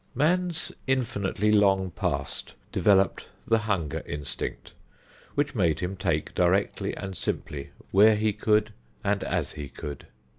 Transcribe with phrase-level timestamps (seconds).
[0.15, 4.73] Man's infinitely long past developed the hunger instinct,
[5.35, 10.07] which made him take directly and simply where he could and as he could.